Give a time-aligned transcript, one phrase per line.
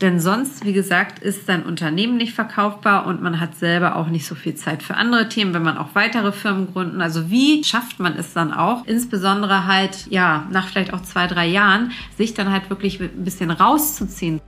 [0.00, 4.26] Denn sonst, wie gesagt, ist dein Unternehmen nicht verkaufbar und man hat selber auch nicht
[4.26, 7.00] so viel Zeit für andere Themen, wenn man auch weitere Firmen gründen.
[7.00, 11.46] Also wie schafft man es dann auch, insbesondere halt, ja, nach vielleicht auch zwei, drei
[11.46, 14.40] Jahren, sich dann halt wirklich ein bisschen rauszuziehen?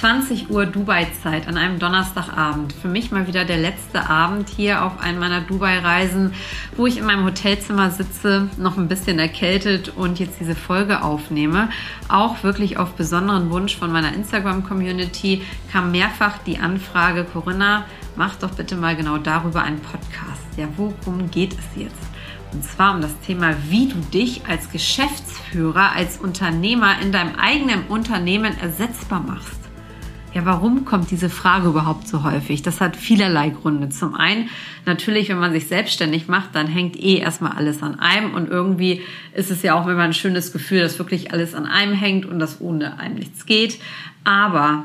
[0.00, 2.72] 20 Uhr Dubai-Zeit an einem Donnerstagabend.
[2.72, 6.32] Für mich mal wieder der letzte Abend hier auf einem meiner Dubai-Reisen,
[6.74, 11.68] wo ich in meinem Hotelzimmer sitze, noch ein bisschen erkältet und jetzt diese Folge aufnehme.
[12.08, 17.84] Auch wirklich auf besonderen Wunsch von meiner Instagram-Community kam mehrfach die Anfrage, Corinna,
[18.16, 20.46] mach doch bitte mal genau darüber einen Podcast.
[20.56, 22.08] Ja, worum geht es jetzt?
[22.52, 27.84] Und zwar um das Thema, wie du dich als Geschäftsführer, als Unternehmer in deinem eigenen
[27.88, 29.59] Unternehmen ersetzbar machst.
[30.32, 32.62] Ja, warum kommt diese Frage überhaupt so häufig?
[32.62, 33.88] Das hat vielerlei Gründe.
[33.88, 34.48] Zum einen,
[34.86, 39.02] natürlich, wenn man sich selbstständig macht, dann hängt eh erstmal alles an einem und irgendwie
[39.34, 42.38] ist es ja auch immer ein schönes Gefühl, dass wirklich alles an einem hängt und
[42.38, 43.80] dass ohne einem nichts geht.
[44.22, 44.84] Aber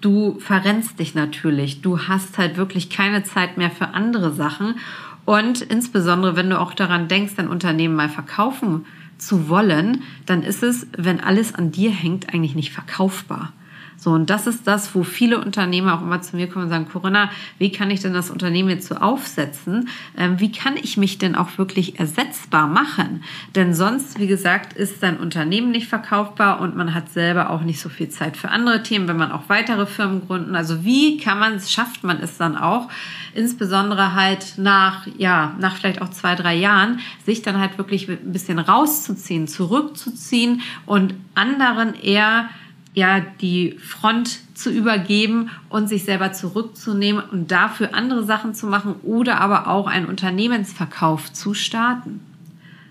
[0.00, 1.82] du verrennst dich natürlich.
[1.82, 4.76] Du hast halt wirklich keine Zeit mehr für andere Sachen
[5.24, 8.86] und insbesondere, wenn du auch daran denkst, dein Unternehmen mal verkaufen
[9.18, 13.52] zu wollen, dann ist es, wenn alles an dir hängt, eigentlich nicht verkaufbar.
[13.96, 16.88] So, und das ist das, wo viele Unternehmer auch immer zu mir kommen und sagen,
[16.90, 19.88] Corinna, wie kann ich denn das Unternehmen jetzt so aufsetzen?
[20.16, 23.22] Ähm, wie kann ich mich denn auch wirklich ersetzbar machen?
[23.54, 27.80] Denn sonst, wie gesagt, ist dein Unternehmen nicht verkaufbar und man hat selber auch nicht
[27.80, 30.54] so viel Zeit für andere Themen, wenn man auch weitere Firmen gründen.
[30.54, 32.88] Also wie kann man es, schafft man es dann auch,
[33.34, 38.32] insbesondere halt nach, ja, nach vielleicht auch zwei, drei Jahren, sich dann halt wirklich ein
[38.32, 42.48] bisschen rauszuziehen, zurückzuziehen und anderen eher
[42.94, 48.94] ja die Front zu übergeben und sich selber zurückzunehmen und dafür andere Sachen zu machen
[49.02, 52.20] oder aber auch einen Unternehmensverkauf zu starten.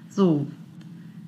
[0.10, 0.46] So,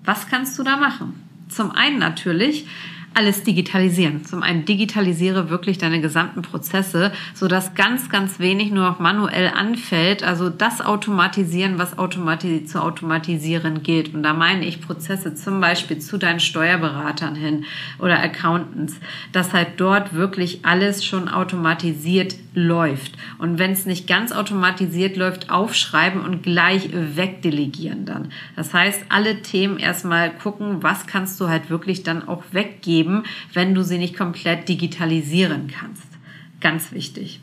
[0.04, 1.14] was kannst du da machen?
[1.48, 2.68] Zum einen natürlich
[3.16, 4.26] alles digitalisieren.
[4.26, 9.52] Zum einen digitalisiere wirklich deine gesamten Prozesse, so dass ganz, ganz wenig nur noch manuell
[9.56, 10.24] anfällt.
[10.24, 14.14] Also das automatisieren, was automati zu automatisieren gilt.
[14.14, 17.66] Und da meine ich Prozesse zum Beispiel zu deinen Steuerberatern hin
[18.00, 19.00] oder Accountants,
[19.32, 23.14] dass halt dort wirklich alles schon automatisiert läuft.
[23.38, 28.30] Und wenn es nicht ganz automatisiert läuft, aufschreiben und gleich wegdelegieren dann.
[28.56, 33.05] Das heißt, alle Themen erstmal gucken, was kannst du halt wirklich dann auch weggeben,
[33.54, 36.08] wenn du sie nicht komplett digitalisieren kannst.
[36.62, 37.40] Ganz wichtig.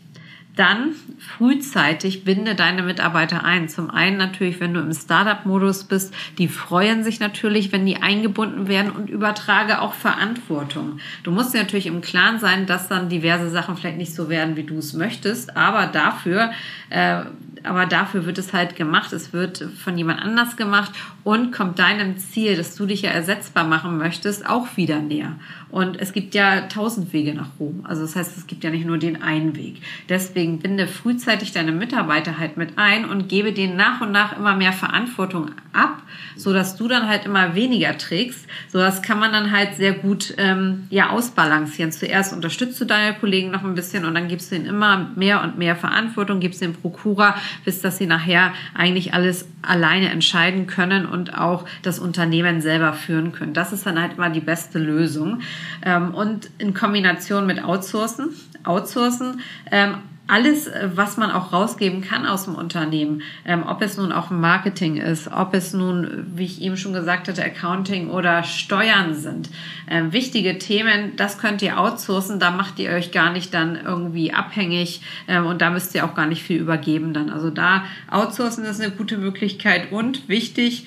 [0.54, 3.70] Dann frühzeitig binde deine Mitarbeiter ein.
[3.70, 8.68] Zum einen natürlich, wenn du im Startup-Modus bist, die freuen sich natürlich, wenn die eingebunden
[8.68, 10.98] werden und übertrage auch Verantwortung.
[11.22, 14.64] Du musst natürlich im Klaren sein, dass dann diverse Sachen vielleicht nicht so werden, wie
[14.64, 16.50] du es möchtest, aber dafür
[16.90, 17.22] äh,
[17.64, 19.12] aber dafür wird es halt gemacht.
[19.12, 20.92] Es wird von jemand anders gemacht
[21.24, 25.36] und kommt deinem Ziel, dass du dich ja ersetzbar machen möchtest, auch wieder näher.
[25.70, 27.84] Und es gibt ja tausend Wege nach Rom.
[27.84, 29.80] Also das heißt, es gibt ja nicht nur den einen Weg.
[30.08, 34.56] Deswegen binde frühzeitig deine Mitarbeiter halt mit ein und gebe denen nach und nach immer
[34.56, 36.02] mehr Verantwortung ab,
[36.36, 38.46] so dass du dann halt immer weniger trägst.
[38.68, 41.92] So das kann man dann halt sehr gut ähm, ja ausbalancieren.
[41.92, 45.42] Zuerst unterstützt du deine Kollegen noch ein bisschen und dann gibst du ihnen immer mehr
[45.42, 51.06] und mehr Verantwortung, gibst den Prokura bis dass sie nachher eigentlich alles alleine entscheiden können
[51.06, 53.54] und auch das Unternehmen selber führen können.
[53.54, 55.40] Das ist dann halt immer die beste Lösung.
[55.84, 58.30] Ähm, und in Kombination mit Outsourcen,
[58.64, 59.96] Outsourcen ähm,
[60.32, 64.30] alles, äh, was man auch rausgeben kann aus dem Unternehmen, ähm, ob es nun auch
[64.30, 69.50] Marketing ist, ob es nun, wie ich eben schon gesagt hatte, Accounting oder Steuern sind.
[69.90, 74.32] Ähm, wichtige Themen, das könnt ihr outsourcen, da macht ihr euch gar nicht dann irgendwie
[74.32, 77.28] abhängig ähm, und da müsst ihr auch gar nicht viel übergeben dann.
[77.28, 80.86] Also da outsourcen ist eine gute Möglichkeit und wichtig,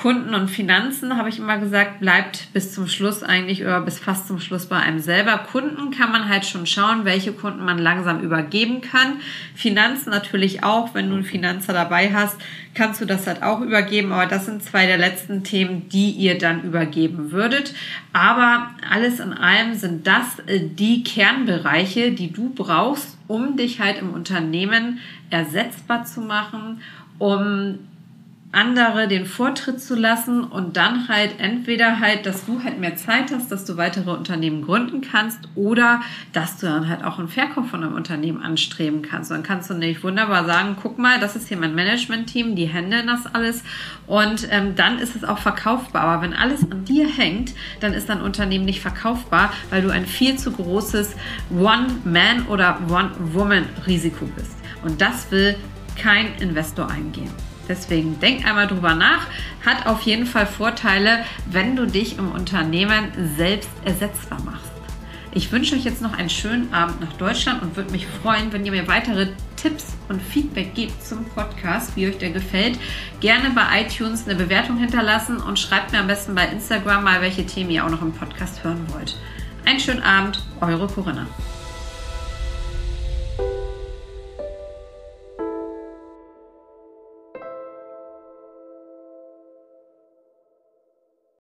[0.00, 4.26] Kunden und Finanzen, habe ich immer gesagt, bleibt bis zum Schluss eigentlich oder bis fast
[4.26, 5.36] zum Schluss bei einem selber.
[5.36, 9.20] Kunden kann man halt schon schauen, welche Kunden man langsam übergeben kann.
[9.54, 12.38] Finanzen natürlich auch, wenn du einen Finanzer dabei hast,
[12.72, 14.12] kannst du das halt auch übergeben.
[14.12, 17.74] Aber das sind zwei der letzten Themen, die ihr dann übergeben würdet.
[18.14, 23.98] Aber alles in allem sind das äh, die Kernbereiche, die du brauchst, um dich halt
[23.98, 24.98] im Unternehmen
[25.28, 26.80] ersetzbar zu machen,
[27.18, 27.80] um
[28.52, 33.30] andere den Vortritt zu lassen und dann halt entweder halt, dass du halt mehr Zeit
[33.32, 36.00] hast, dass du weitere Unternehmen gründen kannst oder
[36.32, 39.30] dass du dann halt auch einen Verkauf von einem Unternehmen anstreben kannst.
[39.30, 42.68] Und dann kannst du nämlich wunderbar sagen, guck mal, das ist hier mein Management-Team, die
[42.68, 43.62] handeln das alles
[44.08, 46.02] und ähm, dann ist es auch verkaufbar.
[46.02, 50.06] Aber wenn alles an dir hängt, dann ist dein Unternehmen nicht verkaufbar, weil du ein
[50.06, 51.14] viel zu großes
[51.50, 54.56] One-Man- oder One-Woman-Risiko bist.
[54.82, 55.54] Und das will
[55.96, 57.30] kein Investor eingehen.
[57.70, 59.28] Deswegen denk einmal drüber nach.
[59.64, 64.68] Hat auf jeden Fall Vorteile, wenn du dich im Unternehmen selbst ersetzbar machst.
[65.32, 68.66] Ich wünsche euch jetzt noch einen schönen Abend nach Deutschland und würde mich freuen, wenn
[68.66, 72.76] ihr mir weitere Tipps und Feedback gebt zum Podcast, wie euch der gefällt.
[73.20, 77.46] Gerne bei iTunes eine Bewertung hinterlassen und schreibt mir am besten bei Instagram mal, welche
[77.46, 79.16] Themen ihr auch noch im Podcast hören wollt.
[79.64, 81.28] Einen schönen Abend, eure Corinna.